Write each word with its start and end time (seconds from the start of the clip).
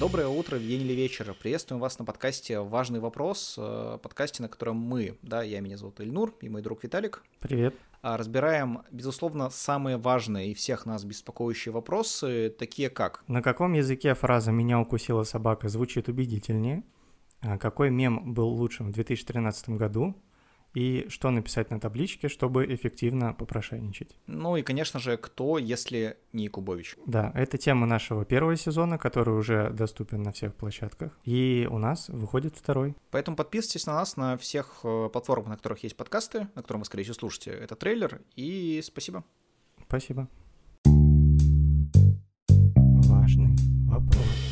Доброе 0.00 0.28
утро, 0.28 0.58
день 0.58 0.80
или 0.80 0.94
вечер. 0.94 1.36
Приветствуем 1.38 1.78
вас 1.78 1.98
на 1.98 2.06
подкасте 2.06 2.58
«Важный 2.60 3.00
вопрос», 3.00 3.56
э, 3.58 3.98
подкасте, 4.02 4.42
на 4.42 4.48
котором 4.48 4.76
мы, 4.76 5.18
да, 5.20 5.42
я 5.42 5.60
меня 5.60 5.76
зовут 5.76 6.00
Ильнур, 6.00 6.34
и 6.40 6.48
мой 6.48 6.62
друг 6.62 6.84
Виталик. 6.84 7.22
Привет. 7.38 7.74
А, 8.00 8.16
разбираем, 8.16 8.80
безусловно, 8.90 9.50
самые 9.50 9.98
важные 9.98 10.52
и 10.52 10.54
всех 10.54 10.86
нас 10.86 11.04
беспокоящие 11.04 11.74
вопросы, 11.74 12.48
такие 12.48 12.88
как... 12.88 13.22
На 13.26 13.42
каком 13.42 13.74
языке 13.74 14.14
фраза 14.14 14.52
«меня 14.52 14.80
укусила 14.80 15.22
собака» 15.22 15.68
звучит 15.68 16.08
убедительнее? 16.08 16.82
А 17.42 17.58
какой 17.58 17.90
мем 17.90 18.32
был 18.32 18.48
лучшим 18.48 18.88
в 18.88 18.94
2013 18.94 19.68
году? 19.68 20.16
И 20.74 21.06
что 21.08 21.30
написать 21.30 21.70
на 21.70 21.80
табличке, 21.80 22.28
чтобы 22.28 22.66
эффективно 22.72 23.34
попрошайничать. 23.34 24.16
Ну 24.26 24.56
и, 24.56 24.62
конечно 24.62 25.00
же, 25.00 25.16
кто, 25.16 25.58
если 25.58 26.16
не 26.32 26.44
Якубович. 26.44 26.96
Да, 27.06 27.32
это 27.34 27.58
тема 27.58 27.86
нашего 27.86 28.24
первого 28.24 28.56
сезона, 28.56 28.98
который 28.98 29.34
уже 29.36 29.70
доступен 29.70 30.22
на 30.22 30.32
всех 30.32 30.54
площадках, 30.54 31.18
и 31.24 31.66
у 31.70 31.78
нас 31.78 32.08
выходит 32.08 32.56
второй. 32.56 32.94
Поэтому 33.10 33.36
подписывайтесь 33.36 33.86
на 33.86 33.94
нас 33.94 34.16
на 34.16 34.36
всех 34.36 34.80
э, 34.84 35.08
платформах, 35.12 35.48
на 35.48 35.56
которых 35.56 35.82
есть 35.82 35.96
подкасты, 35.96 36.48
на 36.54 36.62
которых 36.62 36.80
вы, 36.80 36.84
скорее 36.86 37.04
всего, 37.04 37.14
слушаете 37.14 37.50
этот 37.50 37.78
трейлер, 37.78 38.20
и 38.36 38.80
спасибо. 38.82 39.24
Спасибо. 39.86 40.28
Важный 42.84 43.56
вопрос. 43.86 44.49